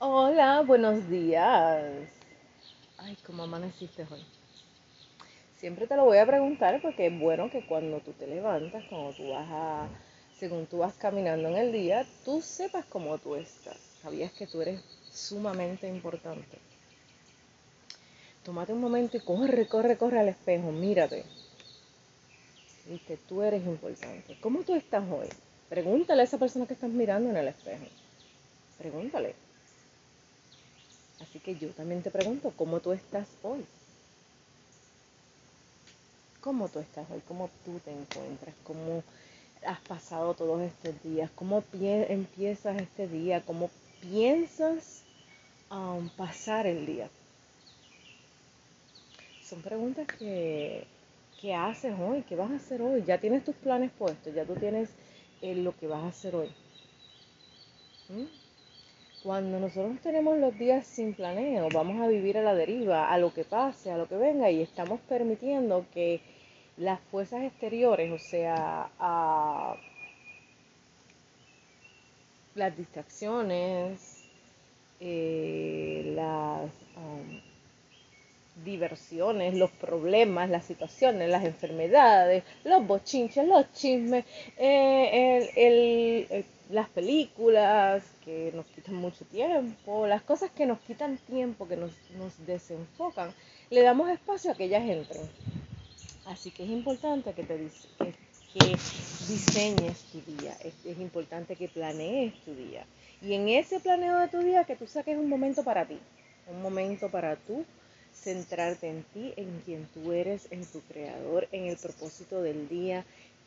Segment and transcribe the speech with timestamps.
[0.00, 2.08] Hola, buenos días.
[2.98, 4.24] Ay, ¿cómo amaneciste hoy?
[5.56, 9.12] Siempre te lo voy a preguntar porque es bueno que cuando tú te levantas, cuando
[9.12, 9.88] tú vas a,
[10.36, 13.76] según tú vas caminando en el día, tú sepas cómo tú estás.
[14.02, 14.80] Sabías que tú eres
[15.12, 16.58] sumamente importante.
[18.42, 21.24] Tómate un momento y corre, corre, corre al espejo, mírate.
[22.86, 24.36] Viste, tú eres importante.
[24.40, 25.28] ¿Cómo tú estás hoy?
[25.68, 27.86] Pregúntale a esa persona que estás mirando en el espejo.
[28.76, 29.43] Pregúntale.
[31.20, 33.64] Así que yo también te pregunto, ¿cómo tú estás hoy?
[36.40, 37.22] ¿Cómo tú estás hoy?
[37.26, 38.54] ¿Cómo tú te encuentras?
[38.64, 39.02] ¿Cómo
[39.66, 41.30] has pasado todos estos días?
[41.34, 43.42] ¿Cómo empiezas este día?
[43.46, 43.70] ¿Cómo
[44.02, 45.02] piensas
[45.70, 47.08] um, pasar el día?
[49.42, 50.84] Son preguntas que,
[51.40, 52.22] ¿qué haces hoy?
[52.28, 53.04] ¿Qué vas a hacer hoy?
[53.06, 54.90] Ya tienes tus planes puestos, ya tú tienes
[55.42, 56.48] eh, lo que vas a hacer hoy.
[58.08, 58.43] ¿Mm?
[59.24, 63.32] Cuando nosotros tenemos los días sin planeo, vamos a vivir a la deriva, a lo
[63.32, 66.20] que pase, a lo que venga, y estamos permitiendo que
[66.76, 69.76] las fuerzas exteriores, o sea, a
[72.54, 74.28] las distracciones,
[75.00, 77.53] eh, las um,
[78.62, 84.24] diversiones, los problemas, las situaciones, las enfermedades, los bochinches, los chismes,
[84.56, 91.68] eh, el, las películas que nos quitan mucho tiempo, las cosas que nos quitan tiempo,
[91.68, 91.92] que nos,
[92.46, 93.32] desenfocan,
[93.70, 95.22] le damos espacio a que ellas entren.
[96.26, 97.68] Así que es importante que, te,
[98.54, 98.76] que,
[99.28, 102.86] diseñes tu día, es, importante que planees tu día.
[103.20, 105.98] Y en ese planeo de tu día que tú saques un momento para ti,
[106.50, 107.64] un momento para tú
[108.14, 113.04] centrarte en ti, en quien tú eres, en tu creador, en el propósito del día,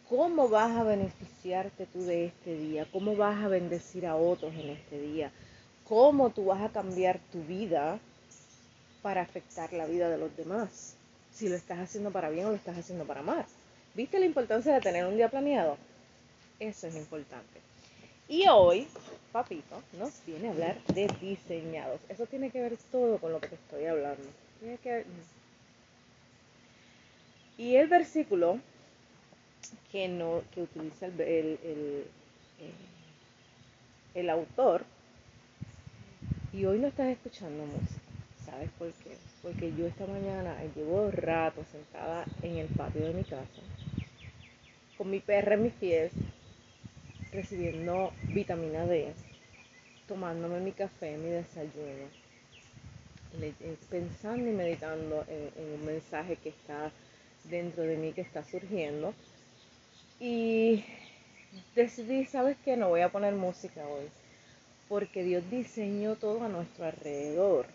[0.09, 4.69] cómo vas a beneficiarte tú de este día, cómo vas a bendecir a otros en
[4.69, 5.31] este día,
[5.83, 7.99] cómo tú vas a cambiar tu vida
[9.01, 10.95] para afectar la vida de los demás,
[11.33, 13.45] si lo estás haciendo para bien o lo estás haciendo para mal.
[13.95, 15.77] ¿Viste la importancia de tener un día planeado?
[16.59, 17.59] Eso es importante.
[18.29, 18.87] Y hoy,
[19.31, 22.01] papito, nos viene a hablar de diseñados.
[22.09, 24.27] Eso tiene que ver todo con lo que te estoy hablando.
[27.57, 28.59] Y el versículo
[29.91, 32.05] que, no, que utiliza el, el, el,
[32.59, 32.73] eh,
[34.15, 34.85] el autor.
[36.53, 38.01] Y hoy no estás escuchando música.
[38.45, 39.15] ¿Sabes por qué?
[39.43, 43.61] Porque yo esta mañana llevo rato sentada en el patio de mi casa,
[44.97, 46.11] con mi perra en mis pies,
[47.31, 49.13] recibiendo vitamina D,
[50.07, 52.07] tomándome mi café, mi desayuno,
[53.89, 56.91] pensando y meditando en un mensaje que está
[57.45, 59.13] dentro de mí, que está surgiendo
[60.19, 60.83] y
[61.75, 62.75] decidí, ¿sabes qué?
[62.75, 64.09] No voy a poner música hoy.
[64.89, 67.67] Porque Dios diseñó todo a nuestro alrededor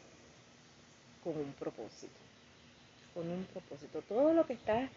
[1.22, 2.12] con un propósito.
[3.14, 4.02] Con un propósito.
[4.08, 4.88] Todo lo que está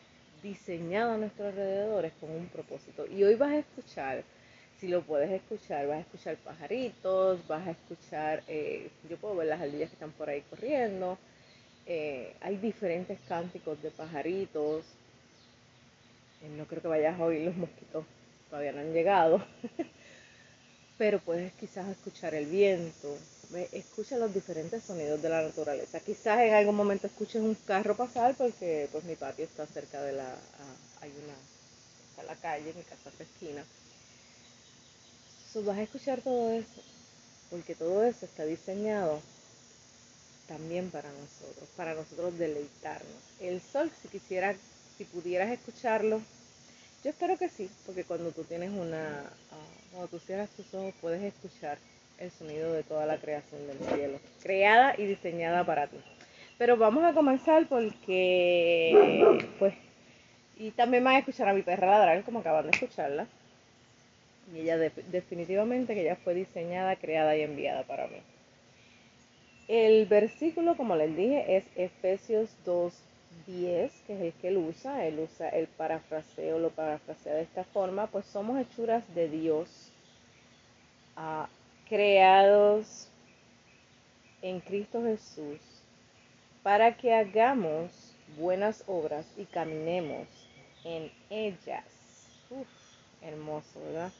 [0.41, 3.05] diseñado a nuestro alrededor es con un propósito.
[3.07, 4.23] Y hoy vas a escuchar,
[4.79, 9.47] si lo puedes escuchar, vas a escuchar pajaritos, vas a escuchar, eh, yo puedo ver
[9.47, 11.17] las ardillas que están por ahí corriendo.
[11.85, 14.83] Eh, hay diferentes cánticos de pajaritos,
[16.41, 18.05] eh, no creo que vayas a oír los mosquitos,
[18.49, 19.43] todavía no han llegado.
[20.97, 23.17] Pero puedes quizás escuchar el viento,
[23.71, 25.99] escucha los diferentes sonidos de la naturaleza.
[25.99, 30.13] Quizás en algún momento escuches un carro pasar porque pues mi patio está cerca de
[30.13, 31.35] la, ah, hay una,
[32.09, 33.63] está la calle, mi casa es esquina.
[35.55, 36.81] So, vas a escuchar todo eso,
[37.49, 39.21] porque todo eso está diseñado
[40.49, 43.23] también para nosotros, para nosotros deleitarnos.
[43.39, 44.53] El sol, si quisiera,
[44.97, 46.19] si pudieras escucharlo,
[47.05, 49.21] yo espero que sí, porque cuando tú tienes una,
[49.51, 51.77] ah, cuando tú cierras tus ojos puedes escuchar
[52.17, 55.95] el sonido de toda la creación del cielo, creada y diseñada para ti.
[56.57, 59.73] Pero vamos a comenzar porque, pues,
[60.57, 63.25] y también van a escuchar a mi perra ladrar como acaban de escucharla.
[64.53, 68.17] Y ella definitivamente que ella fue diseñada, creada y enviada para mí.
[69.67, 72.93] El versículo, como les dije, es Efesios 2,
[73.47, 77.63] 10, que es el que él usa, él usa el parafraseo, lo parafrasea de esta
[77.63, 79.91] forma, pues somos hechuras de Dios,
[81.15, 81.49] ah,
[81.89, 83.09] creados
[84.43, 85.59] en Cristo Jesús,
[86.61, 90.27] para que hagamos buenas obras y caminemos
[90.83, 91.83] en ellas.
[93.21, 94.11] Hermoso, ¿verdad?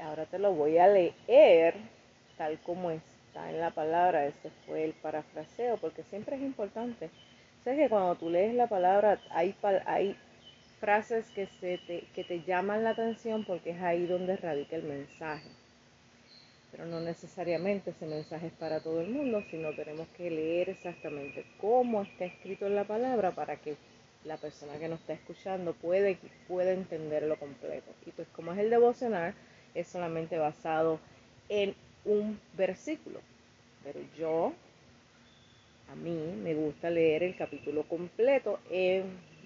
[0.00, 1.74] Ahora te lo voy a leer
[2.36, 4.26] tal como está en la palabra.
[4.26, 7.10] Ese fue el parafraseo, porque siempre es importante
[7.64, 9.54] Sabes que cuando tú lees la palabra hay,
[9.84, 10.16] hay
[10.80, 14.84] frases que, se te, que te llaman la atención porque es ahí donde radica el
[14.84, 15.48] mensaje.
[16.70, 21.44] pero no necesariamente ese mensaje es para todo el mundo, sino tenemos que leer exactamente
[21.60, 23.76] cómo está escrito en la palabra para que
[24.24, 26.16] la persona que nos está escuchando puede,
[26.46, 27.90] pueda entenderlo completo.
[28.06, 29.34] Y pues como es el devocional,
[29.80, 31.00] es solamente basado
[31.48, 33.20] en un versículo.
[33.84, 34.52] Pero yo,
[35.90, 39.04] a mí, me gusta leer el capítulo completo en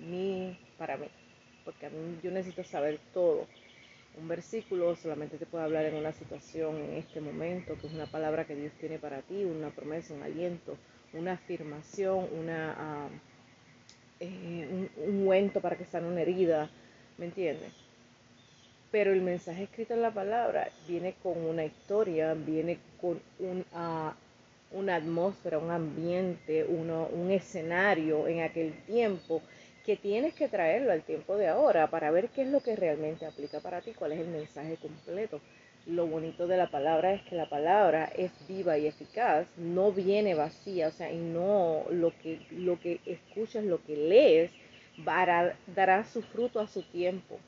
[0.09, 1.07] mi, para mí,
[1.65, 3.47] porque a mí yo necesito saber todo
[4.19, 8.07] un versículo solamente te puede hablar en una situación, en este momento, que es una
[8.07, 10.77] palabra que Dios tiene para ti, una promesa, un aliento,
[11.13, 13.09] una afirmación, una,
[14.21, 16.71] eh, un, un para que sane una herida,
[17.17, 17.82] ¿me entiendes?
[18.93, 24.13] Pero el mensaje escrito en la palabra viene con una historia, viene con un, uh,
[24.79, 29.41] una atmósfera, un ambiente, uno, un escenario en aquel tiempo
[29.87, 33.25] que tienes que traerlo al tiempo de ahora para ver qué es lo que realmente
[33.25, 35.41] aplica para ti, cuál es el mensaje completo.
[35.87, 40.35] Lo bonito de la palabra es que la palabra es viva y eficaz, no viene
[40.35, 44.51] vacía, o sea, y no lo que, lo que escuchas, lo que lees,
[45.75, 47.39] dará su fruto a su tiempo.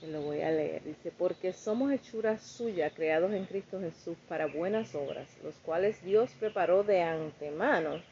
[0.00, 0.82] Te lo voy a leer.
[0.84, 6.30] Dice, porque somos hechuras suyas, creados en Cristo Jesús para buenas obras, los cuales Dios
[6.38, 8.02] preparó de antemano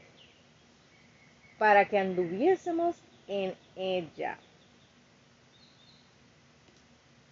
[1.58, 2.96] para que anduviésemos
[3.26, 4.38] en ella.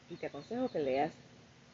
[0.08, 1.12] Y te aconsejo que leas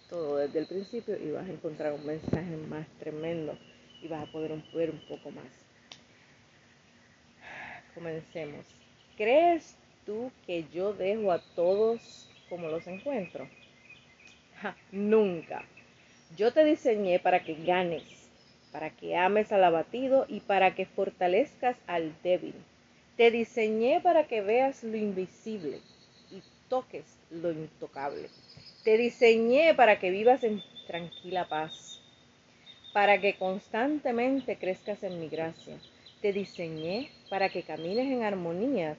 [0.08, 3.56] todo desde el principio y vas a encontrar un mensaje más tremendo
[4.02, 5.46] y vas a poder ver un poco más.
[7.94, 8.67] Comencemos.
[9.17, 9.76] ¿Crees
[10.07, 13.49] tú que yo dejo a todos como los encuentro?
[14.93, 15.65] nunca.
[16.37, 18.23] Yo te diseñé para que ganes
[18.73, 22.55] para que ames al abatido y para que fortalezcas al débil.
[23.17, 25.81] Te diseñé para que veas lo invisible
[26.31, 28.29] y toques lo intocable.
[28.83, 32.01] Te diseñé para que vivas en tranquila paz,
[32.95, 35.77] para que constantemente crezcas en mi gracia.
[36.23, 38.97] Te diseñé para que camines en armonía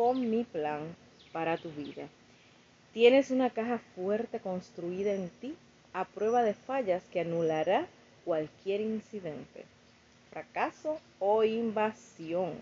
[0.00, 0.96] con mi plan
[1.30, 2.08] para tu vida.
[2.94, 5.54] Tienes una caja fuerte construida en ti
[5.92, 7.86] a prueba de fallas que anulará
[8.24, 9.66] cualquier incidente,
[10.30, 12.54] fracaso o invasión.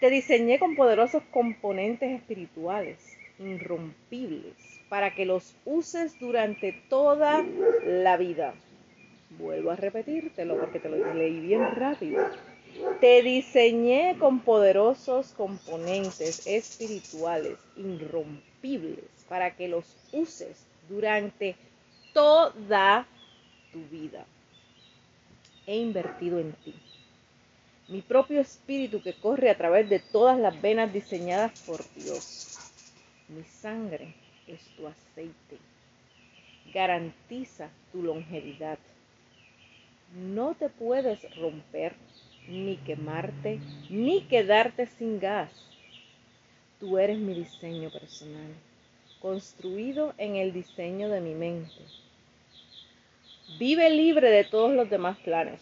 [0.00, 2.96] Te diseñé con poderosos componentes espirituales,
[3.38, 4.54] irrompibles,
[4.88, 7.44] para que los uses durante toda
[7.84, 8.54] la vida.
[9.38, 12.24] Vuelvo a repetírtelo porque te lo leí bien rápido.
[13.00, 21.56] Te diseñé con poderosos componentes espirituales, irrompibles, para que los uses durante
[22.12, 23.06] toda
[23.72, 24.24] tu vida
[25.66, 26.74] he invertido en ti.
[27.88, 32.72] Mi propio espíritu que corre a través de todas las venas diseñadas por Dios.
[33.28, 34.14] Mi sangre
[34.46, 35.58] es tu aceite.
[36.72, 38.78] Garantiza tu longevidad.
[40.14, 41.94] No te puedes romper,
[42.48, 43.60] ni quemarte,
[43.90, 45.50] ni quedarte sin gas.
[46.80, 48.54] Tú eres mi diseño personal,
[49.20, 51.82] construido en el diseño de mi mente
[53.58, 55.60] Vive libre de todos los demás planes.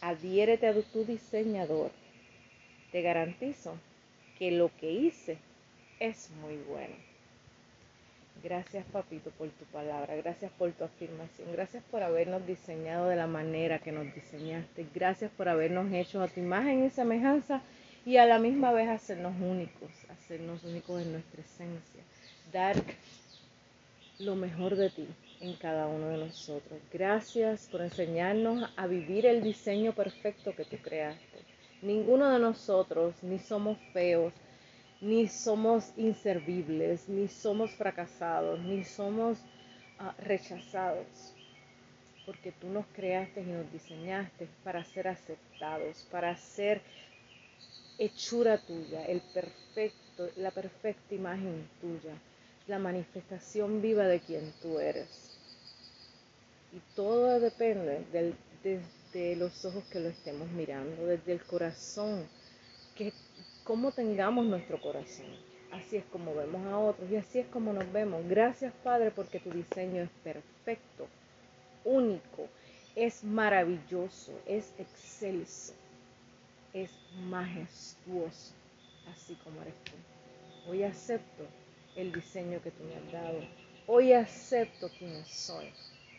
[0.00, 1.92] Adhiérete a tu diseñador.
[2.90, 3.78] Te garantizo
[4.38, 5.38] que lo que hice
[6.00, 7.07] es muy bueno.
[8.42, 10.14] Gracias, papito, por tu palabra.
[10.16, 11.50] Gracias por tu afirmación.
[11.52, 14.86] Gracias por habernos diseñado de la manera que nos diseñaste.
[14.94, 17.60] Gracias por habernos hecho a tu imagen y semejanza
[18.06, 22.02] y a la misma vez hacernos únicos, hacernos únicos en nuestra esencia.
[22.52, 22.76] Dar
[24.20, 25.08] lo mejor de ti
[25.40, 26.80] en cada uno de nosotros.
[26.92, 31.38] Gracias por enseñarnos a vivir el diseño perfecto que tú creaste.
[31.82, 34.32] Ninguno de nosotros ni somos feos,
[35.00, 39.38] ni somos inservibles, ni somos fracasados, ni somos
[39.98, 41.06] ah, rechazados,
[42.26, 46.82] porque tú nos creaste y nos diseñaste para ser aceptados, para ser
[47.98, 52.14] hechura tuya, el perfecto, la perfecta imagen tuya
[52.68, 55.08] la manifestación viva de quien tú eres.
[56.72, 58.34] Y todo depende del,
[59.12, 62.28] de, los ojos que lo estemos mirando, desde el corazón,
[62.94, 63.12] que
[63.68, 65.26] cómo tengamos nuestro corazón.
[65.72, 68.26] Así es como vemos a otros y así es como nos vemos.
[68.26, 71.06] Gracias Padre porque tu diseño es perfecto,
[71.84, 72.48] único,
[72.96, 75.74] es maravilloso, es excelso,
[76.72, 76.90] es
[77.28, 78.54] majestuoso,
[79.12, 80.70] así como eres tú.
[80.70, 81.44] Hoy acepto
[81.94, 83.40] el diseño que tú me has dado.
[83.86, 85.66] Hoy acepto quien soy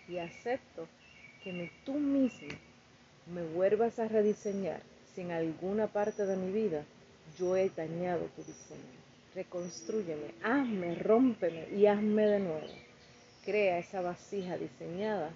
[0.07, 0.87] y acepto
[1.43, 2.55] que tú mismo
[3.25, 4.83] me vuelvas a rediseñar
[5.15, 6.85] si en alguna parte de mi vida
[7.37, 8.99] yo he dañado tu diseño.
[9.35, 12.67] reconstrúyeme, hazme, rómpeme y hazme de nuevo.
[13.45, 15.31] Crea esa vasija diseñada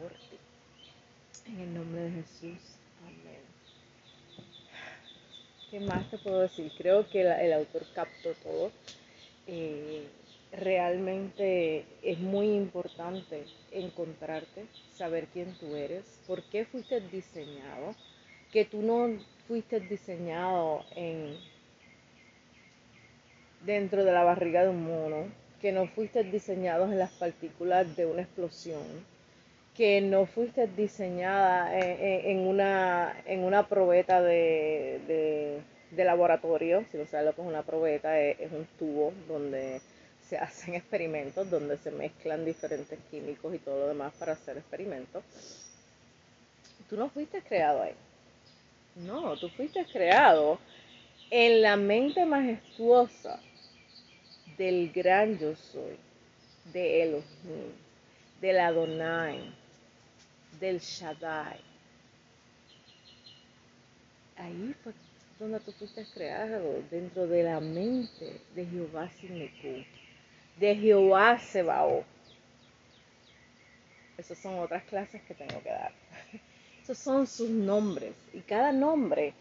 [0.00, 0.38] por ti.
[1.46, 2.58] En el nombre de Jesús.
[3.04, 3.40] Amén.
[5.70, 6.72] ¿Qué más te puedo decir?
[6.78, 8.70] Creo que el, autor captó todo.
[9.46, 10.06] Eh,
[10.52, 17.94] realmente es muy importante encontrarte, saber quién tú eres, por qué fuiste diseñado,
[18.52, 21.36] que tú no fuiste diseñado en
[23.64, 25.26] dentro de la barriga de un mono,
[25.60, 28.82] que no fuiste diseñado en las partículas de una explosión,
[29.76, 35.60] que no fuiste diseñada en, una, en una probeta de,
[35.96, 39.80] laboratorio, si no sabes lo que es una probeta, es, es un tubo donde
[40.28, 45.24] se hacen experimentos, donde se mezclan diferentes químicos y todo lo demás para hacer experimentos.
[46.88, 47.94] Tú no fuiste creado ahí.
[48.96, 50.58] No, tú fuiste creado
[51.30, 53.40] en la mente majestuosa
[54.56, 55.96] del gran yo soy,
[56.72, 57.72] de Elohim,
[58.40, 59.52] del Adonai,
[60.58, 61.60] del Shaddai.
[64.36, 64.92] Ahí fue
[65.38, 69.84] donde tú fuiste creado, dentro de la mente de Jehová Sineku,
[70.58, 72.06] de Jehová Sebaot.
[74.16, 75.92] Esas son otras clases que tengo que dar.
[76.86, 78.14] Esos son sus nombres.
[78.32, 79.34] Y cada nombre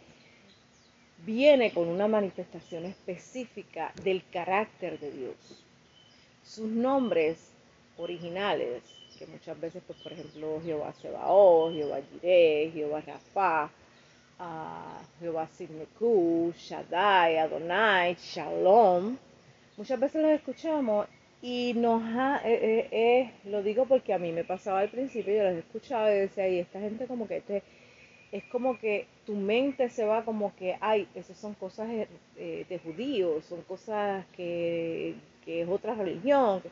[1.24, 5.36] viene con una manifestación específica del carácter de Dios.
[6.44, 7.52] Sus nombres
[7.98, 8.82] originales,
[9.20, 13.70] que muchas veces, pues, por ejemplo, Jehová Sebaot, Jehová Jireh, Jehová Rafa,
[14.40, 19.18] uh, Jehová Sidneku, Shaddai, Adonai, Shalom,
[19.78, 21.06] muchas veces los escuchamos
[21.48, 25.32] y nos ha, eh, eh, eh, lo digo porque a mí me pasaba al principio,
[25.32, 27.62] yo los escuchaba y decía, y esta gente como que este,
[28.32, 33.46] es como que tu mente se va como que, ay, esas son cosas de judíos,
[33.46, 35.14] son cosas que,
[35.46, 36.64] que es otra religión.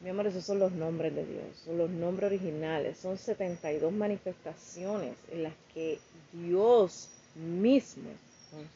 [0.00, 5.16] Mi amor, esos son los nombres de Dios, son los nombres originales, son 72 manifestaciones
[5.32, 5.98] en las que
[6.32, 8.10] Dios mismo,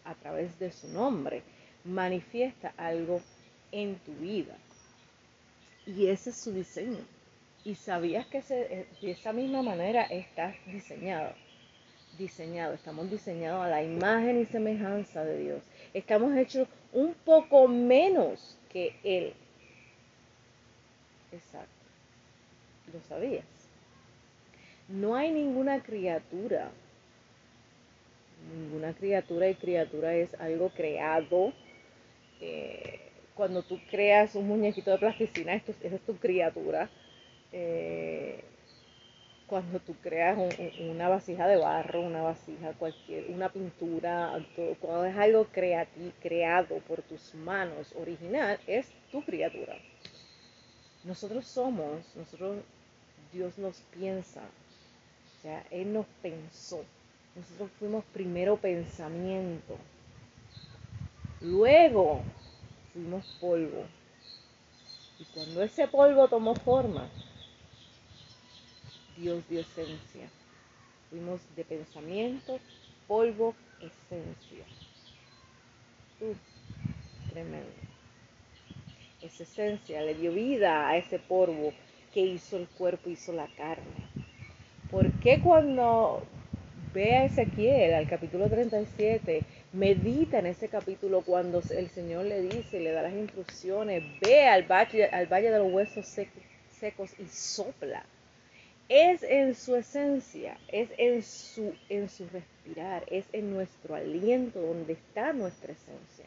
[0.04, 1.42] a través de su nombre,
[1.84, 3.20] manifiesta algo
[3.70, 4.56] en tu vida.
[5.96, 6.98] Y ese es su diseño.
[7.64, 11.32] Y sabías que eh, de esa misma manera estás diseñado.
[12.18, 15.62] Diseñado, estamos diseñados a la imagen y semejanza de Dios.
[15.94, 19.32] Estamos hechos un poco menos que Él.
[21.32, 21.68] Exacto.
[22.92, 23.44] ¿Lo sabías?
[24.88, 26.70] No hay ninguna criatura.
[28.52, 31.52] Ninguna criatura y criatura es algo creado.
[32.40, 32.89] Eh,
[33.40, 36.90] cuando tú creas un muñequito de plasticina, esto, esa es tu criatura.
[37.52, 38.44] Eh,
[39.46, 40.36] cuando tú creas
[40.78, 44.38] una vasija de barro, una vasija cualquier, una pintura,
[44.78, 45.46] cuando es algo
[46.20, 49.74] creado por tus manos original, es tu criatura.
[51.04, 52.58] Nosotros somos, nosotros,
[53.32, 56.84] Dios nos piensa, o sea, Él nos pensó.
[57.34, 59.78] Nosotros fuimos primero pensamiento.
[61.40, 62.20] Luego
[63.00, 63.84] fuimos polvo.
[65.18, 67.08] Y cuando ese polvo tomó forma,
[69.16, 70.28] Dios dio esencia.
[71.08, 72.58] Fuimos de pensamiento,
[73.06, 74.64] polvo, esencia.
[77.30, 77.70] tremendo.
[79.22, 81.72] Esa esencia le dio vida a ese polvo
[82.12, 84.08] que hizo el cuerpo, hizo la carne.
[84.90, 86.22] ¿Por qué cuando
[86.92, 89.42] ve a Ezequiel, al capítulo 37,
[89.72, 94.64] medita en ese capítulo cuando el Señor le dice, le da las instrucciones, ve al
[94.64, 98.04] valle, al valle de los huesos secos, y sopla.
[98.88, 104.94] Es en su esencia, es en su, en su respirar, es en nuestro aliento donde
[104.94, 106.26] está nuestra esencia.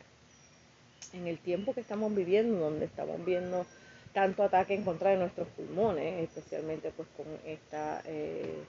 [1.11, 3.65] En el tiempo que estamos viviendo, donde estamos viendo
[4.13, 8.01] tanto ataque en contra de nuestros pulmones, especialmente pues con esta...
[8.05, 8.63] Eh,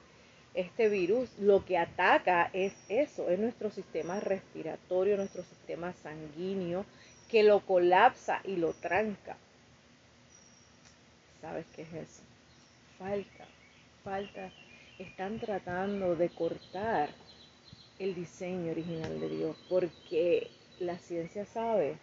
[0.55, 6.87] este virus lo que ataca es eso, es nuestro sistema respiratorio, nuestro sistema sanguíneo,
[7.29, 9.37] que lo colapsa y lo tranca.
[11.41, 12.23] ¿Sabes qué es eso?
[12.99, 13.45] Falta,
[14.05, 14.51] falta.
[14.99, 17.11] Están tratando de cortar
[17.99, 21.99] el diseño original de Dios porque la ciencia sabe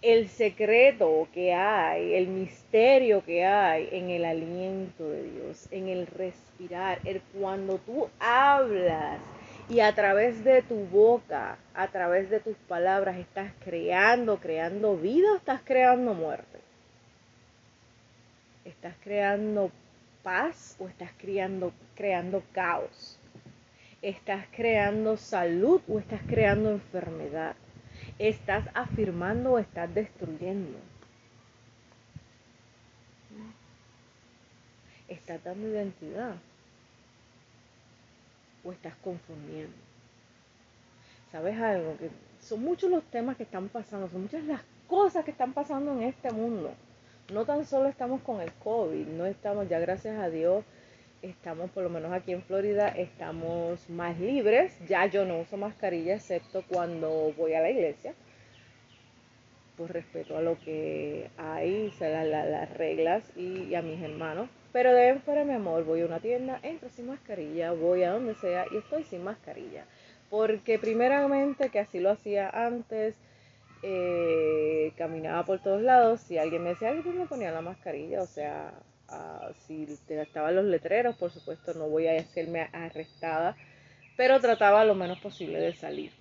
[0.00, 6.06] el secreto que hay, el misterio que hay en el aliento de Dios, en el
[6.06, 9.20] respirar, el cuando tú hablas
[9.68, 15.32] y a través de tu boca, a través de tus palabras estás creando, creando vida
[15.32, 16.58] o estás creando muerte.
[18.64, 19.72] Estás creando
[20.22, 23.18] paz o estás creando, creando caos.
[24.00, 27.56] Estás creando salud o estás creando enfermedad
[28.18, 30.76] ¿Estás afirmando o estás destruyendo?
[35.06, 36.34] ¿Estás dando identidad?
[38.64, 39.76] ¿O estás confundiendo?
[41.30, 41.96] ¿Sabes algo?
[41.98, 42.10] Que
[42.40, 46.02] son muchos los temas que están pasando, son muchas las cosas que están pasando en
[46.02, 46.72] este mundo.
[47.32, 50.64] No tan solo estamos con el COVID, no estamos, ya gracias a Dios,
[51.22, 54.76] estamos, por lo menos aquí en Florida, estamos más libres.
[54.86, 58.14] Ya yo no uso mascarilla excepto cuando voy a la iglesia,
[59.76, 64.48] por respeto a lo que hay, o las reglas y, a mis hermanos.
[64.72, 68.34] Pero de fuera, mi amor, voy a una tienda, entro sin mascarilla, voy a donde
[68.34, 69.84] sea y estoy sin mascarilla.
[70.30, 73.14] Porque primeramente, que así lo hacía antes,
[73.82, 78.26] eh, caminaba por todos lados, si alguien me decía, pues me ponía la mascarilla, o
[78.26, 78.74] sea,
[79.10, 83.56] uh, si estaban los letreros, por supuesto no voy a hacerme arrestada,
[84.16, 86.12] pero trataba lo menos posible de salir.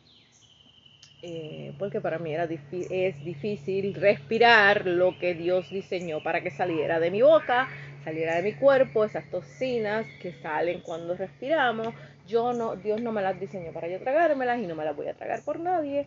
[1.24, 7.00] Eh, porque para mí era es difícil respirar lo que Dios diseñó para que saliera
[7.00, 7.67] de mi boca,
[8.03, 11.94] saliera de mi cuerpo, esas toxinas que salen cuando respiramos.
[12.27, 15.08] Yo no, Dios no me las diseñó para yo tragármelas y no me las voy
[15.08, 16.06] a tragar por nadie.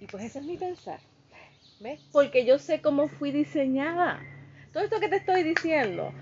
[0.00, 0.98] Y pues ese es mi pensar.
[1.80, 2.00] ¿Ves?
[2.12, 4.20] Porque yo sé cómo fui diseñada.
[4.74, 6.12] Todo esto que te estoy diciendo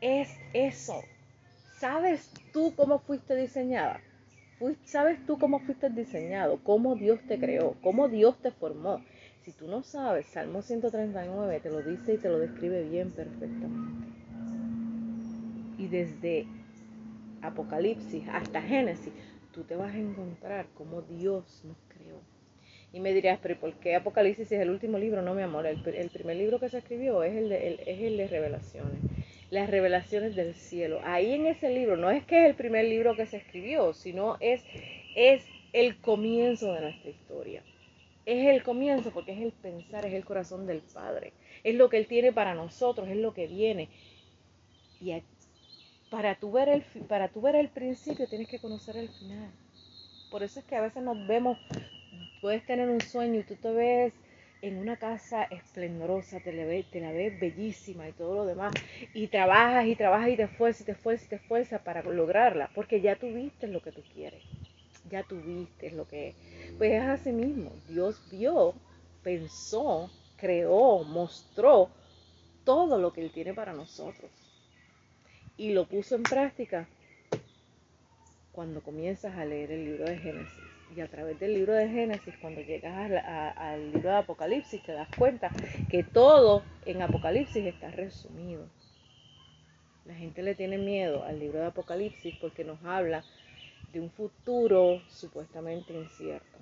[0.00, 1.02] es eso.
[1.78, 4.00] ¿Sabes tú cómo fuiste diseñada?
[4.84, 6.58] ¿Sabes tú cómo fuiste diseñado?
[6.64, 7.76] ¿Cómo Dios te creó?
[7.82, 9.04] ¿Cómo Dios te formó?
[9.44, 14.08] Si tú no sabes, Salmo 139 te lo dice y te lo describe bien perfectamente.
[15.78, 16.48] Y desde
[17.40, 19.12] Apocalipsis hasta Génesis,
[19.52, 21.85] tú te vas a encontrar cómo Dios nos.
[22.96, 25.20] Y me dirías, pero ¿por qué Apocalipsis es el último libro?
[25.20, 28.26] No, mi amor, el, primer libro que se escribió es el, de, es el de
[28.26, 28.98] revelaciones,
[29.50, 31.00] las revelaciones del cielo.
[31.04, 34.38] Ahí en ese libro, no es que es el primer libro que se escribió, sino
[34.40, 34.64] es,
[35.14, 37.62] es el comienzo de nuestra historia.
[38.24, 41.34] Es el comienzo porque es el pensar, es el corazón del Padre.
[41.64, 43.90] Es lo que Él tiene para nosotros, es lo que viene.
[45.02, 45.12] Y
[46.08, 49.50] para tú ver el, para tú ver el principio tienes que conocer el final.
[50.30, 51.58] Por eso es que a veces nos vemos
[52.40, 54.12] puedes tener un sueño y tú te ves
[54.62, 58.74] en una casa esplendorosa, te la, ves, te la ves bellísima y todo lo demás,
[59.14, 62.70] y trabajas y trabajas y te esfuerzas y te esfuerzas y te esfuerzas para lograrla,
[62.74, 64.42] porque ya tuviste lo que tú quieres,
[65.10, 66.34] ya tuviste lo que
[66.78, 68.74] Pues es así mismo, Dios vio,
[69.22, 71.90] pensó, creó, mostró
[72.64, 74.30] todo lo que Él tiene para nosotros.
[75.58, 76.86] Y lo puso en práctica
[78.52, 82.34] cuando comienzas a leer el libro de Génesis y a través del libro de Génesis,
[82.40, 83.10] cuando llegas
[83.56, 85.50] al libro de Apocalipsis, te das cuenta
[85.90, 88.66] que todo en Apocalipsis está resumido.
[90.06, 93.22] La gente le tiene miedo al libro de Apocalipsis porque nos habla
[93.92, 96.58] de un futuro supuestamente incierto.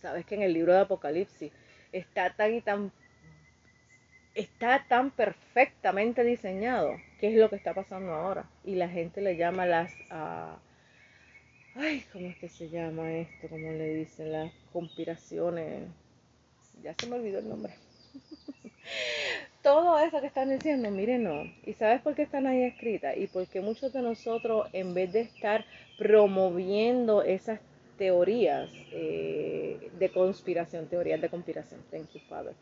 [0.00, 1.52] Sabes que en el libro de Apocalipsis
[1.92, 2.92] está tan y tan
[4.34, 9.36] está tan perfectamente diseñado que es lo que está pasando ahora y la gente le
[9.36, 10.56] llama las uh,
[11.78, 13.48] ay, ¿cómo es que se llama esto?
[13.48, 14.32] ¿Cómo le dicen?
[14.32, 15.88] Las conspiraciones.
[16.82, 17.74] Ya se me olvidó el nombre.
[19.62, 21.42] Todo eso que están diciendo, miren, no.
[21.64, 23.16] ¿Y sabes por qué están ahí escritas?
[23.16, 25.64] Y porque muchos de nosotros, en vez de estar
[25.98, 27.60] promoviendo esas
[27.96, 32.54] teorías eh, de conspiración, teorías de conspiración, thank you, Father,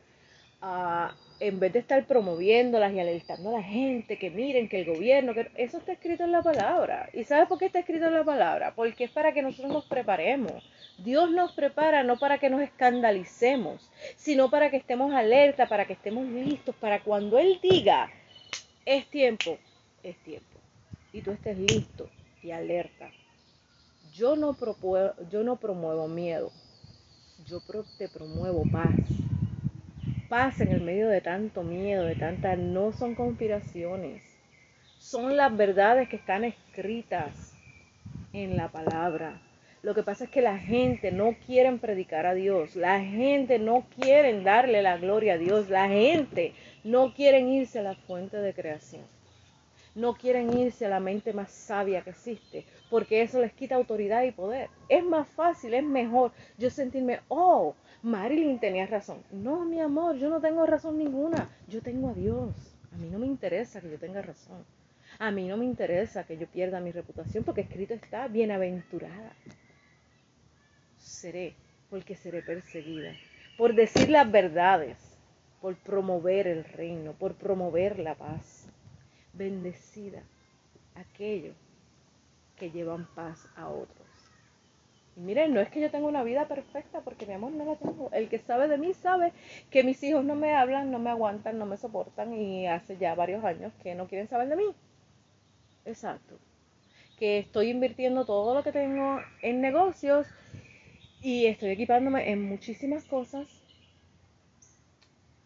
[1.38, 5.34] en vez de estar promoviéndolas y alertando a la gente que miren que el gobierno,
[5.34, 7.10] que eso está escrito en la palabra.
[7.12, 8.74] ¿Y sabes por qué está escrito en la palabra?
[8.74, 10.64] Porque es para que nosotros nos preparemos.
[10.98, 15.92] Dios nos prepara no para que nos escandalicemos, sino para que estemos alerta, para que
[15.92, 18.10] estemos listos, para cuando Él diga,
[18.86, 19.58] es tiempo,
[20.02, 20.58] es tiempo.
[21.12, 22.08] Y tú estés listo
[22.42, 23.10] y alerta.
[24.14, 24.56] Yo no,
[25.30, 26.50] yo no promuevo miedo,
[27.44, 27.60] yo
[27.98, 28.88] te promuevo paz
[30.28, 32.56] paz en el medio de tanto miedo, de tanta...
[32.56, 34.22] No son conspiraciones,
[34.98, 37.54] son las verdades que están escritas
[38.32, 39.40] en la palabra.
[39.82, 43.86] Lo que pasa es que la gente no quiere predicar a Dios, la gente no
[44.00, 48.52] quiere darle la gloria a Dios, la gente no quiere irse a la fuente de
[48.52, 49.02] creación,
[49.94, 54.24] no quieren irse a la mente más sabia que existe, porque eso les quita autoridad
[54.24, 54.70] y poder.
[54.88, 59.22] Es más fácil, es mejor yo sentirme, oh, Marilyn tenía razón.
[59.30, 61.48] No, mi amor, yo no tengo razón ninguna.
[61.68, 62.54] Yo tengo a Dios.
[62.92, 64.64] A mí no me interesa que yo tenga razón.
[65.18, 69.34] A mí no me interesa que yo pierda mi reputación porque escrito está bienaventurada.
[70.98, 71.54] Seré,
[71.90, 73.12] porque seré perseguida.
[73.56, 74.98] Por decir las verdades,
[75.60, 78.68] por promover el reino, por promover la paz.
[79.32, 80.22] Bendecida
[80.94, 81.56] aquellos
[82.56, 84.05] que llevan paz a otros.
[85.16, 87.76] Y miren, no es que yo tenga una vida perfecta, porque mi amor no la
[87.76, 88.10] tengo.
[88.12, 89.32] El que sabe de mí sabe
[89.70, 93.14] que mis hijos no me hablan, no me aguantan, no me soportan y hace ya
[93.14, 94.74] varios años que no quieren saber de mí.
[95.86, 96.38] Exacto.
[97.18, 100.26] Que estoy invirtiendo todo lo que tengo en negocios
[101.22, 103.48] y estoy equipándome en muchísimas cosas,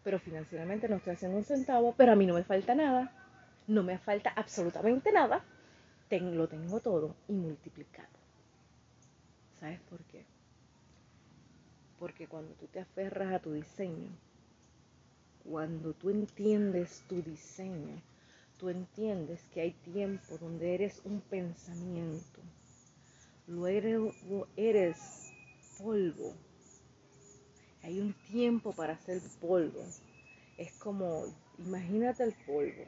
[0.03, 3.11] pero financieramente no estoy haciendo un centavo, pero a mí no me falta nada,
[3.67, 5.45] no me falta absolutamente nada,
[6.09, 8.20] lo tengo todo y multiplicado.
[9.61, 10.25] ¿Sabes por qué?
[11.99, 14.09] Porque cuando tú te aferras a tu diseño,
[15.43, 18.01] cuando tú entiendes tu diseño,
[18.57, 22.41] tú entiendes que hay tiempo donde eres un pensamiento,
[23.45, 24.97] luego eres
[25.77, 26.33] polvo.
[27.83, 29.85] Hay un tiempo para hacer polvo.
[30.57, 31.25] Es como,
[31.59, 32.83] imagínate el polvo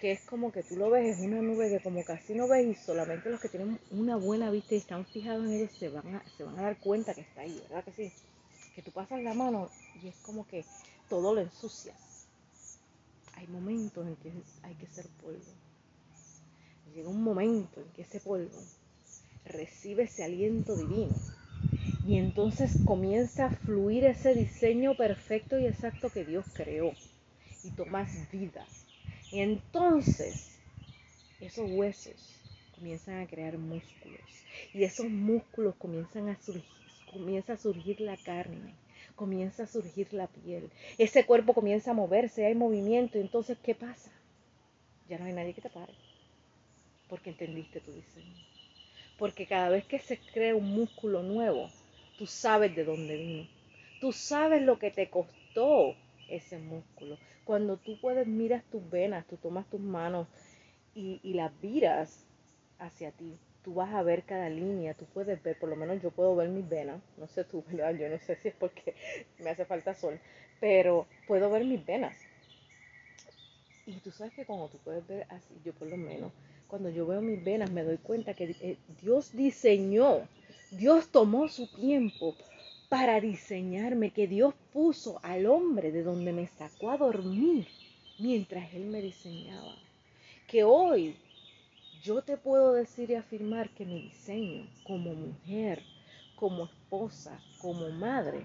[0.00, 2.66] que es como que tú lo ves, es una nube que como casi no ves
[2.66, 6.16] y solamente los que tienen una buena vista y están fijados en ellos se van
[6.16, 8.12] a, se van a dar cuenta que está ahí, ¿verdad que sí?
[8.74, 9.68] Que tú pasas la mano
[10.02, 10.64] y es como que
[11.10, 12.26] todo lo ensucias.
[13.34, 14.32] Hay momentos en que
[14.62, 15.38] hay que ser polvo.
[16.94, 18.58] Llega un momento en que ese polvo
[19.44, 21.14] recibe ese aliento divino
[22.06, 26.92] y entonces comienza a fluir ese diseño perfecto y exacto que Dios creó
[27.64, 28.66] y tomas vida
[29.32, 30.58] entonces
[31.40, 32.14] esos huesos
[32.72, 36.64] comienzan a crear músculos y esos músculos comienzan a surgir,
[37.10, 38.74] comienza a surgir la carne,
[39.16, 44.10] comienza a surgir la piel, ese cuerpo comienza a moverse, hay movimiento, entonces ¿qué pasa?
[45.08, 45.92] Ya no hay nadie que te pare,
[47.08, 48.50] porque entendiste tu diseño.
[49.18, 51.68] Porque cada vez que se crea un músculo nuevo,
[52.16, 53.46] tú sabes de dónde vino,
[54.00, 55.94] tú sabes lo que te costó
[56.30, 60.28] ese músculo, cuando tú puedes miras tus venas, tú tomas tus manos
[60.94, 62.24] y, las viras
[62.78, 66.10] hacia ti, tú vas a ver cada línea, tú puedes ver, por lo menos yo
[66.10, 67.94] puedo ver mis venas, no sé tú, ¿verdad?
[67.94, 68.94] Yo no sé si es porque
[69.38, 70.18] me hace falta sol,
[70.60, 72.16] pero puedo ver mis venas.
[73.86, 76.32] Y tú sabes que cuando tú puedes ver así, yo por lo menos,
[76.68, 80.20] cuando yo veo mis venas me doy cuenta que eh, Dios diseñó,
[80.70, 82.36] Dios tomó su tiempo
[82.90, 87.68] para diseñarme, que Dios puso al hombre de donde me sacó a dormir
[88.18, 89.76] mientras Él me diseñaba.
[90.48, 91.16] Que hoy
[92.02, 95.80] yo te puedo decir y afirmar que mi diseño como mujer,
[96.34, 98.44] como esposa, como madre,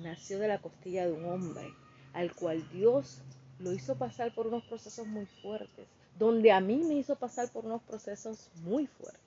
[0.00, 1.72] nació de la costilla de un hombre,
[2.12, 3.22] al cual Dios
[3.60, 5.86] lo hizo pasar por unos procesos muy fuertes,
[6.18, 9.20] donde a mí me hizo pasar por unos procesos muy fuertes.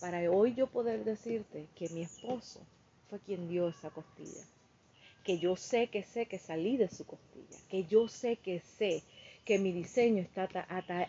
[0.00, 2.60] Para hoy yo poder decirte que mi esposo
[3.08, 4.44] fue quien dio esa costilla.
[5.24, 7.58] Que yo sé que sé que salí de su costilla.
[7.68, 9.02] Que yo sé que sé
[9.44, 10.48] que mi diseño está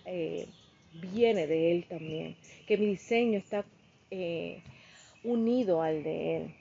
[0.06, 0.48] eh,
[0.94, 2.36] viene de él también.
[2.68, 3.66] Que mi diseño está
[4.12, 4.62] eh,
[5.24, 6.56] unido al de él.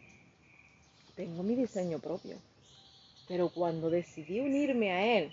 [1.14, 2.37] Tengo mi diseño propio.
[3.29, 5.33] Pero cuando decidí unirme a él,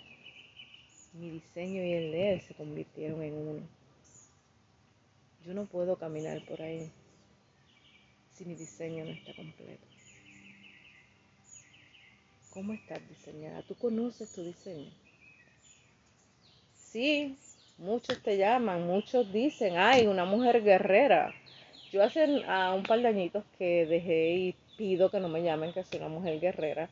[1.12, 3.60] mi diseño y el de él se convirtieron en uno.
[5.44, 6.90] Yo no puedo caminar por ahí
[8.32, 9.93] si mi diseño no está completo.
[12.54, 13.62] ¿Cómo estás diseñada?
[13.62, 14.88] ¿Tú conoces tu diseño?
[16.92, 17.36] Sí,
[17.78, 21.34] muchos te llaman, muchos dicen, ay, una mujer guerrera.
[21.90, 25.72] Yo hace a un par de añitos que dejé y pido que no me llamen
[25.72, 26.88] que soy una mujer guerrera,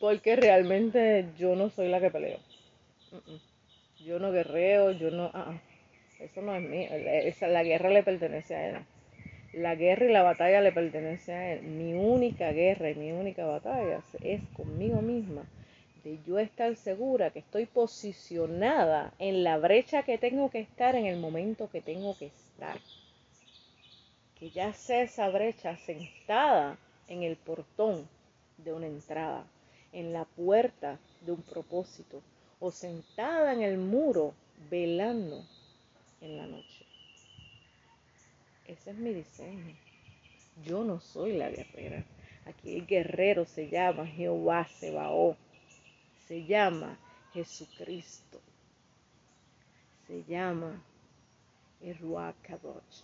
[0.00, 2.40] porque realmente yo no soy la que peleo.
[4.04, 5.30] Yo no guerreo, yo no...
[5.32, 5.60] Ah, ah,
[6.18, 8.76] eso no es mío, esa, la guerra le pertenece a él.
[9.56, 11.62] La guerra y la batalla le pertenece a Él.
[11.62, 15.44] Mi única guerra y mi única batalla es conmigo misma.
[16.02, 21.06] De yo estar segura que estoy posicionada en la brecha que tengo que estar en
[21.06, 22.78] el momento que tengo que estar.
[24.38, 26.76] Que ya sea esa brecha sentada
[27.08, 28.08] en el portón
[28.58, 29.44] de una entrada,
[29.92, 32.22] en la puerta de un propósito
[32.58, 34.34] o sentada en el muro
[34.68, 35.44] velando
[36.20, 36.83] en la noche.
[38.66, 39.76] Ese es mi diseño.
[40.64, 42.04] Yo no soy la guerrera.
[42.46, 45.36] Aquí el guerrero se llama Jehová Sebaó.
[46.26, 46.98] Se llama
[47.32, 48.40] Jesucristo.
[50.06, 50.82] Se llama
[52.42, 53.02] Kadosh.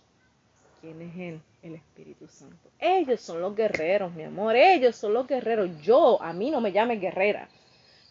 [0.81, 1.41] ¿Quién es Él?
[1.61, 2.71] El Espíritu Santo.
[2.79, 4.55] Ellos son los guerreros, mi amor.
[4.55, 5.79] Ellos son los guerreros.
[5.81, 7.47] Yo, a mí no me llames guerrera.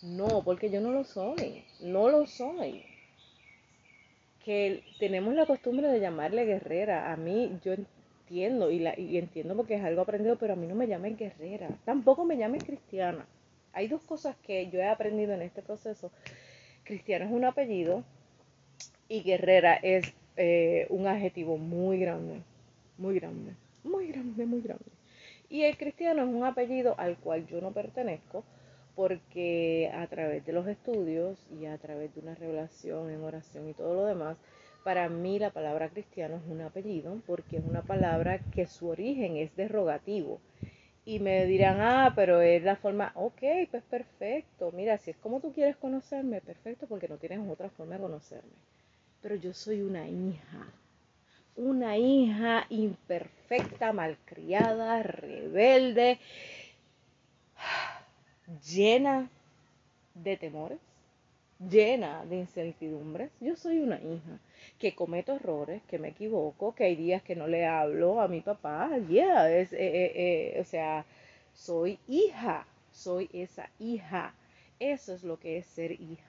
[0.03, 1.65] No, porque yo no lo soy.
[1.81, 2.90] No lo soy
[4.45, 7.13] que tenemos la costumbre de llamarle guerrera.
[7.13, 10.67] A mí yo entiendo y, la, y entiendo porque es algo aprendido, pero a mí
[10.67, 11.69] no me llamen guerrera.
[11.85, 13.27] Tampoco me llamen cristiana.
[13.73, 16.11] Hay dos cosas que yo he aprendido en este proceso.
[16.85, 18.05] Cristiana es un apellido
[19.09, 22.41] y guerrera es eh, un adjetivo muy grande,
[22.99, 23.53] muy grande.
[23.85, 24.85] muy grande, muy grande.
[25.49, 28.45] Y el cristiano es un apellido al cual yo no pertenezco
[28.95, 33.75] porque a través de los estudios y a través de una revelación en oración y
[33.75, 34.37] todo lo demás,
[34.85, 39.37] para mí la palabra cristiano es un apellido porque es una palabra que su origen
[39.37, 40.41] es derogativo.
[41.05, 45.41] Y me dirán, ah, pero es la forma, ok, pues perfecto, mira, si es como
[45.41, 48.53] tú quieres conocerme, perfecto, porque no tienes otra forma de conocerme.
[49.23, 50.67] Pero yo soy una hija,
[51.57, 56.19] una hija imperfecta, malcriada, rebelde,
[58.65, 59.29] llena
[60.15, 60.79] de temores,
[61.59, 63.31] llena de incertidumbres.
[63.41, 64.39] Yo soy una hija
[64.79, 68.41] que cometo errores, que me equivoco, que hay días que no le hablo a mi
[68.41, 68.91] papá.
[69.09, 70.13] Yeah, es, eh, eh,
[70.57, 71.05] eh, o sea,
[71.55, 74.35] soy hija, soy esa hija.
[74.79, 76.25] Eso es lo que es ser hija.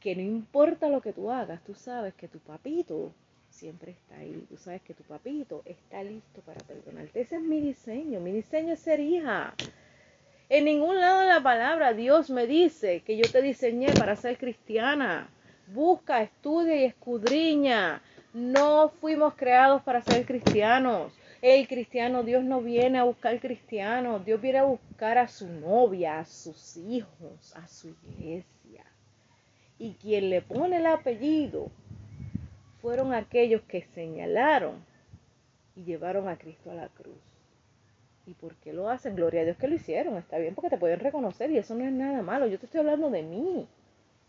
[0.00, 3.12] Que no importa lo que tú hagas, tú sabes que tu papito
[3.48, 4.44] siempre está ahí.
[4.48, 7.20] Tú sabes que tu papito está listo para perdonarte.
[7.20, 8.20] Ese es mi diseño.
[8.20, 9.54] Mi diseño es ser hija.
[10.50, 14.36] En ningún lado de la palabra Dios me dice que yo te diseñé para ser
[14.36, 15.28] cristiana.
[15.68, 18.02] Busca, estudia y escudriña.
[18.34, 21.12] No fuimos creados para ser cristianos.
[21.40, 26.18] El cristiano, Dios no viene a buscar cristianos, Dios viene a buscar a su novia,
[26.18, 28.84] a sus hijos, a su iglesia.
[29.78, 31.70] Y quien le pone el apellido
[32.80, 34.84] fueron aquellos que señalaron
[35.76, 37.33] y llevaron a Cristo a la cruz.
[38.26, 39.16] ¿Y por qué lo hacen?
[39.16, 41.84] Gloria a Dios que lo hicieron, está bien porque te pueden reconocer y eso no
[41.84, 42.46] es nada malo.
[42.46, 43.68] Yo te estoy hablando de mí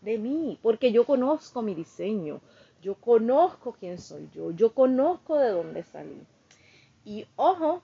[0.05, 2.39] de mí, porque yo conozco mi diseño,
[2.81, 6.23] yo conozco quién soy yo, yo conozco de dónde salí.
[7.03, 7.81] Y ojo,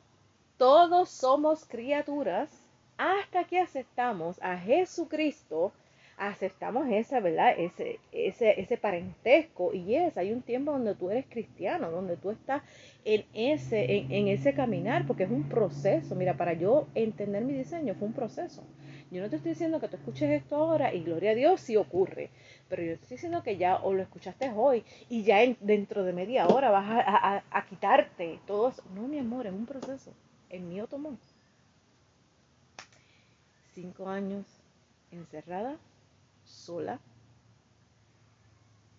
[0.58, 2.50] todos somos criaturas
[2.98, 5.74] hasta que aceptamos a Jesucristo,
[6.30, 7.56] aceptamos esa, ¿verdad?
[7.58, 9.74] Ese, ese, ese parentesco.
[9.74, 12.62] Y es, hay un tiempo donde tú eres cristiano, donde tú estás
[13.06, 16.16] en ese, en, en ese caminar, porque es un proceso.
[16.16, 18.64] Mira, para yo entender mi diseño fue un proceso.
[19.10, 21.76] Yo no te estoy diciendo que tú escuches esto ahora y gloria a Dios si
[21.76, 22.30] ocurre,
[22.70, 26.48] pero yo estoy diciendo que ya o lo escuchaste hoy y ya dentro de media
[26.48, 26.86] hora vas
[27.52, 28.84] a, quitarte todo eso.
[28.96, 30.14] No, mi amor, es un proceso.
[30.50, 31.18] El mío tomó
[33.74, 34.46] cinco años
[35.12, 35.78] encerrada,
[36.52, 37.00] sola,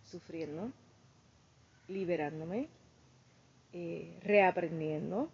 [0.05, 0.71] sufriendo,
[1.89, 2.69] liberándome,
[3.73, 5.29] eh, reaprendiendo,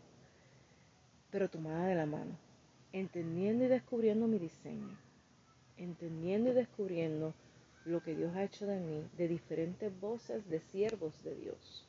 [1.31, 2.49] pero tomada de la mano
[2.93, 4.97] entendiendo y descubriendo mi diseño,
[5.77, 7.35] entendiendo y descubriendo
[7.85, 11.87] lo que Dios ha hecho de mí, de diferentes voces de siervos de Dios,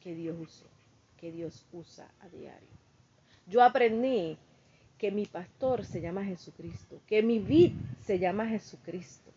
[0.00, 0.66] que Dios usó,
[1.18, 2.68] que Dios usa a diario.
[3.46, 4.38] Yo aprendí
[4.98, 9.32] que mi pastor se llama Jesucristo, que mi vid se llama Jesucristo,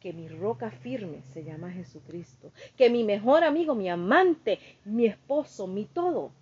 [0.00, 5.66] que mi roca firme se llama Jesucristo, que mi mejor amigo, mi amante, mi esposo,
[5.66, 6.32] mi todo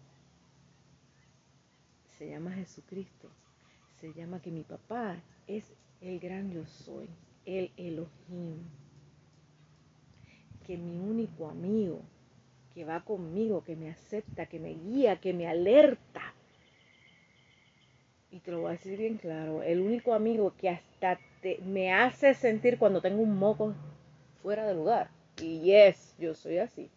[2.19, 3.31] se llama Jesucristo,
[3.99, 5.65] se llama que mi papá es
[6.03, 7.09] el gran yo soy,
[7.47, 8.59] el Elohim,
[10.67, 12.03] que mi único amigo,
[12.75, 16.30] que va conmigo, que me acepta, que me guía, que me alerta.
[18.33, 21.19] Y te lo voy a decir bien claro, el único amigo que hasta
[21.65, 23.75] me hace sentir cuando tengo un moco
[24.43, 26.91] fuera de lugar, y yes, yo soy así,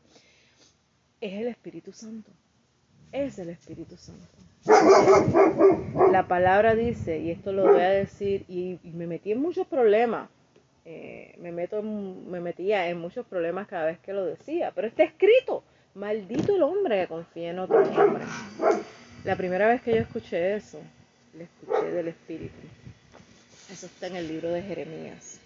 [1.22, 2.32] es el Espíritu Santo.
[3.12, 4.28] Es el Espíritu Santo.
[6.12, 10.30] La palabra dice, y esto lo voy a decir, y, me metí en muchos problemas.
[10.86, 15.04] Eh, me, meto me metía en muchos problemas cada vez que lo decía, pero está
[15.04, 18.26] escrito, maldito el hombre que confía en otro hombre.
[19.24, 20.80] La primera vez que yo escuché eso,
[21.38, 22.68] le escuché del Espíritu.
[23.72, 25.40] Eso está en el libro de Jeremías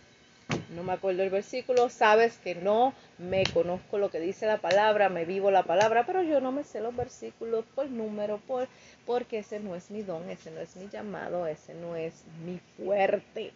[0.70, 5.10] no me acuerdo el versículo, sabes que no me conozco lo que dice la palabra,
[5.10, 8.68] me vivo la palabra, pero yo no me sé los versículos por número, por,
[9.06, 12.60] porque ese no es mi don, ese no es mi llamado, ese no es mi
[12.78, 13.52] fuerte.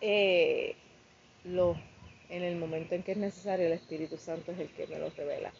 [0.00, 0.76] Eh,
[1.44, 1.76] lo,
[2.28, 5.10] en el momento en que es necesario, el Espíritu Santo es el que me lo
[5.10, 5.52] revela.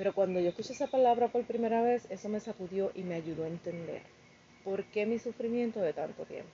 [0.00, 3.44] Pero cuando yo escuché esa palabra por primera vez, eso me sacudió y me ayudó
[3.44, 4.00] a entender
[4.64, 6.48] por qué mi sufrimiento de tanto tiempo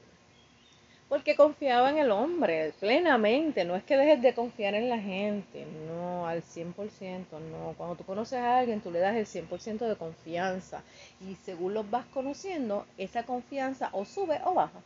[1.08, 3.64] porque confiaba en el hombre plenamente.
[3.64, 7.74] No es que dejes de confiar en la gente, no, al 100%, no.
[7.76, 10.82] Cuando tú conoces a alguien, tú le das el 100% de confianza
[11.20, 14.80] y según los vas conociendo, esa confianza o sube o baja.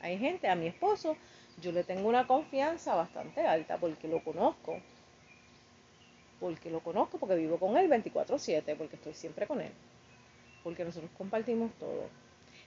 [0.00, 1.16] Hay gente, a mi esposo,
[1.62, 4.80] yo le tengo una confianza bastante alta porque lo conozco.
[6.40, 9.72] Porque lo conozco, porque vivo con él 24/7, porque estoy siempre con él.
[10.62, 12.10] Porque nosotros compartimos todo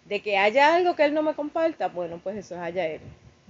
[0.05, 3.01] de que haya algo que él no me comparta, bueno, pues eso es allá él.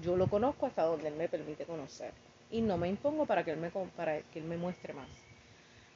[0.01, 2.13] Yo lo conozco hasta donde él me permite conocer.
[2.49, 5.09] y no me impongo para que Él me, para que él me muestre más.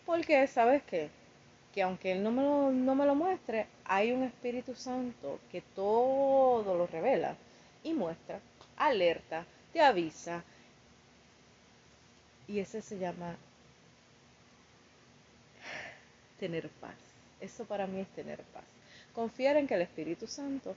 [0.05, 1.11] Porque, ¿sabes qué?
[1.73, 2.41] Que aunque Él no me,
[2.75, 7.37] no me lo muestre, hay un Espíritu Santo que todo lo revela
[7.83, 8.41] y muestra,
[8.77, 10.45] alerta, te avisa.
[12.47, 13.37] Y ese se llama
[16.43, 16.95] tener paz.
[17.39, 18.65] Eso para mí es tener paz.
[19.13, 20.75] Confiar en que el Espíritu Santo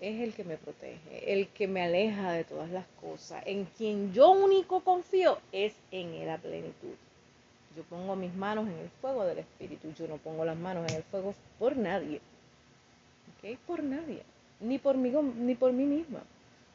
[0.00, 3.40] es el que me protege, el que me aleja de todas las cosas.
[3.46, 6.96] En quien yo único confío es en la plenitud.
[7.76, 9.92] Yo pongo mis manos en el fuego del Espíritu.
[9.96, 12.20] Yo no pongo las manos en el fuego por nadie.
[13.30, 13.58] ¿Ok?
[13.64, 14.22] Por nadie.
[14.58, 16.22] Ni por mí, ni por mí misma.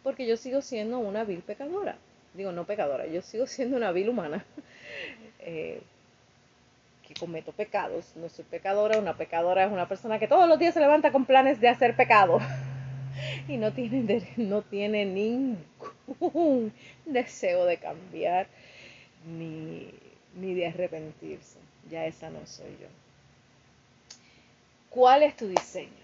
[0.03, 1.97] Porque yo sigo siendo una vil pecadora.
[2.33, 4.45] Digo, no pecadora, yo sigo siendo una vil humana.
[5.43, 5.81] Eh,
[7.21, 8.13] cometo pecados.
[8.15, 8.97] No soy pecadora.
[8.97, 11.95] Una pecadora es una persona que todos los días se levanta con planes de hacer
[11.95, 12.39] pecado
[13.47, 16.73] y no tiene, no tiene ningún
[17.05, 18.47] deseo de cambiar
[19.25, 19.93] ni,
[20.35, 21.59] ni de arrepentirse.
[21.91, 22.87] Ya esa no soy yo.
[24.89, 26.01] ¿Cuál es tu diseño?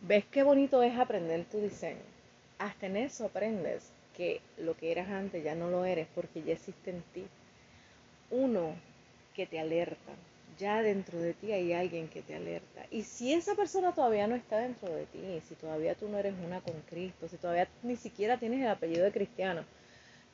[0.00, 2.02] ¿Ves qué bonito es aprender tu diseño?
[2.58, 6.54] Hasta en eso aprendes que lo que eras antes ya no lo eres porque ya
[6.54, 7.26] existe en ti.
[8.30, 8.74] Uno
[9.34, 10.12] que te alerta,
[10.58, 12.86] ya dentro de ti hay alguien que te alerta.
[12.90, 16.34] Y si esa persona todavía no está dentro de ti, si todavía tú no eres
[16.44, 19.64] una con Cristo, si todavía ni siquiera tienes el apellido de cristiano,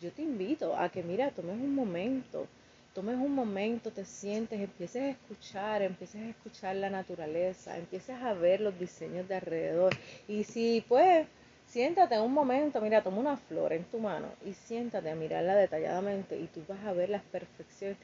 [0.01, 2.47] yo te invito a que, mira, tomes un momento,
[2.95, 8.33] tomes un momento, te sientes, empieces a escuchar, empieces a escuchar la naturaleza, empieces a
[8.33, 9.95] ver los diseños de alrededor.
[10.27, 11.27] Y si pues
[11.71, 16.37] Siéntate un momento, mira, toma una flor en tu mano y siéntate a mirarla detalladamente
[16.37, 17.97] y tú vas a ver las perfecciones.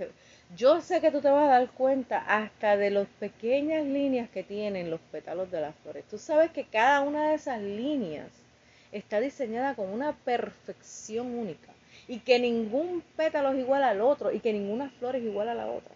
[0.56, 4.44] Yo sé que tú te vas a dar cuenta hasta de las pequeñas líneas que
[4.44, 6.04] tienen los pétalos de las flores.
[6.08, 8.28] Tú sabes que cada una de esas líneas
[8.92, 11.72] está diseñada con una perfección única
[12.06, 15.54] y que ningún pétalo es igual al otro y que ninguna flor es igual a
[15.54, 15.92] la otra.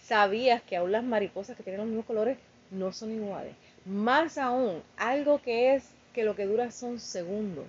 [0.00, 2.38] ¿Sabías que aún las mariposas que tienen los mismos colores
[2.70, 3.54] no son iguales?
[3.84, 7.68] Más aún, algo que es que lo que dura son segundos.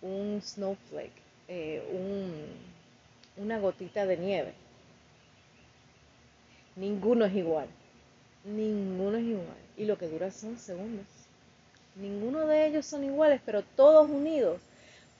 [0.00, 1.12] Un snowflake,
[1.46, 1.82] eh,
[3.36, 4.54] una gotita de nieve.
[6.76, 7.68] Ninguno es igual.
[8.44, 9.58] Ninguno es igual.
[9.76, 11.04] Y lo que dura son segundos.
[11.96, 14.62] Ninguno de ellos son iguales, pero todos unidos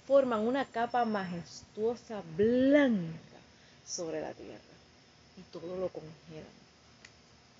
[0.07, 3.38] forman una capa majestuosa blanca
[3.87, 4.74] sobre la tierra.
[5.37, 6.63] Y todo lo congelan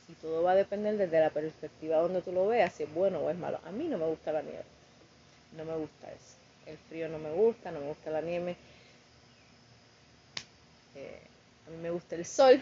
[0.09, 3.21] y todo va a depender desde la perspectiva donde tú lo veas, si es bueno
[3.21, 3.61] o es malo.
[3.65, 4.65] A mí no me gusta la nieve,
[5.57, 6.37] no me gusta eso.
[6.67, 8.57] El frío no me gusta, no me gusta la nieve.
[10.95, 11.21] Eh,
[11.67, 12.61] a mí me gusta el sol,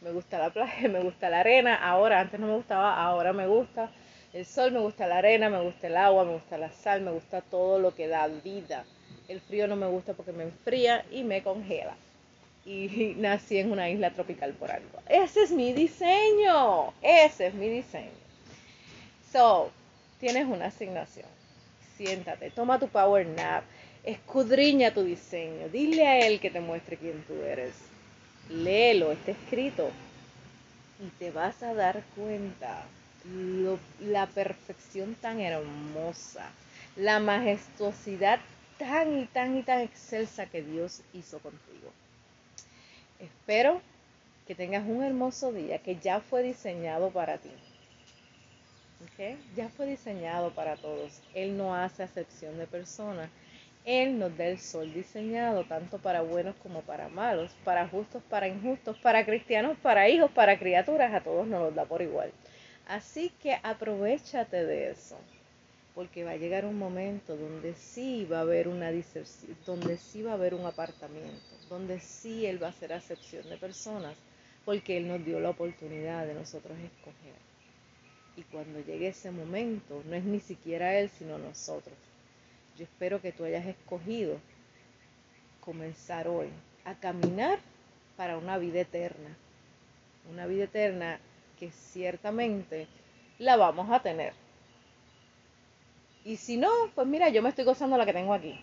[0.00, 1.76] me gusta la playa, me gusta la arena.
[1.76, 3.90] Ahora, antes no me gustaba, ahora me gusta
[4.32, 7.12] el sol, me gusta la arena, me gusta el agua, me gusta la sal, me
[7.12, 8.84] gusta todo lo que da vida.
[9.28, 11.96] El frío no me gusta porque me enfría y me congela
[12.66, 14.98] y nací en una isla tropical por algo.
[15.08, 18.10] Ese es mi diseño, ese es mi diseño.
[19.32, 19.70] So,
[20.18, 21.26] tienes una asignación.
[21.96, 23.64] Siéntate, toma tu power nap,
[24.04, 27.74] escudriña tu diseño, dile a él que te muestre quién tú eres.
[28.50, 29.90] Léelo, está escrito.
[31.00, 32.84] Y te vas a dar cuenta
[34.00, 36.50] la perfección tan hermosa,
[36.96, 38.40] la majestuosidad
[38.78, 41.92] tan y tan y tan excelsa que Dios hizo contigo.
[43.18, 43.80] Espero
[44.46, 47.50] que tengas un hermoso día que ya fue diseñado para ti.
[49.54, 51.22] Ya fue diseñado para todos.
[51.34, 53.30] Él no hace acepción de personas.
[53.84, 58.48] Él nos da el sol diseñado tanto para buenos como para malos, para justos, para
[58.48, 61.14] injustos, para cristianos, para hijos, para criaturas.
[61.14, 62.32] A todos nos los da por igual.
[62.86, 65.16] Así que aprovechate de eso
[65.96, 68.92] porque va a llegar un momento donde sí va a haber una
[69.64, 73.56] donde sí va a haber un apartamiento, donde sí Él va a hacer acepción de
[73.56, 74.14] personas,
[74.66, 77.34] porque Él nos dio la oportunidad de nosotros escoger.
[78.36, 81.96] Y cuando llegue ese momento, no es ni siquiera Él, sino nosotros.
[82.76, 84.38] Yo espero que tú hayas escogido
[85.62, 86.48] comenzar hoy
[86.84, 87.58] a caminar
[88.18, 89.34] para una vida eterna.
[90.30, 91.20] Una vida eterna
[91.58, 92.86] que ciertamente
[93.38, 94.45] la vamos a tener
[96.26, 98.58] y si no, pues mira, yo me estoy gozando la que tengo aquí.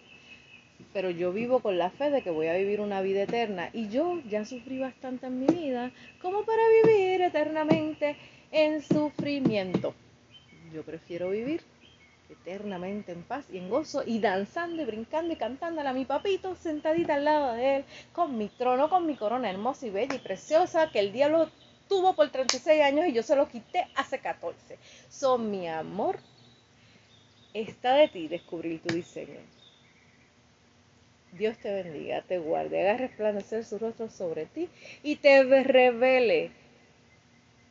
[0.92, 3.70] Pero yo vivo con la fe de que voy a vivir una vida eterna.
[3.72, 8.18] Y yo ya sufrí bastante en mi vida como para vivir eternamente
[8.52, 9.96] en sufrimiento.
[10.74, 11.62] Yo prefiero vivir
[12.30, 16.56] eternamente en paz y en gozo y danzando y brincando y cantándole a mi papito
[16.56, 20.20] sentadita al lado de él con mi trono, con mi corona hermosa y bella y
[20.20, 21.50] preciosa que el diablo
[21.88, 24.78] tuvo por 36 años y yo se lo quité hace 14.
[25.10, 26.18] Son mi amor
[27.54, 29.40] Está de ti descubrir tu diseño.
[31.34, 34.70] Dios te bendiga, te guarde, haga resplandecer su rostro sobre ti
[35.04, 36.52] y te revele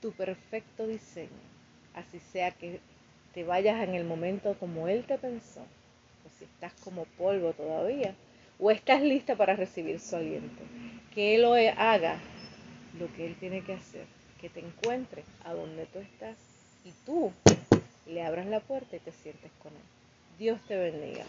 [0.00, 1.30] tu perfecto diseño.
[1.94, 2.80] Así sea que
[3.34, 8.14] te vayas en el momento como Él te pensó, o si estás como polvo todavía,
[8.58, 10.62] o estás lista para recibir su aliento.
[11.14, 11.44] Que Él
[11.76, 12.20] haga
[12.98, 14.06] lo que Él tiene que hacer,
[14.40, 16.36] que te encuentre a donde tú estás
[16.84, 17.32] y tú
[18.06, 19.82] le abras la puerta y te sientes con Él.
[20.38, 21.24] Dios te bendiga.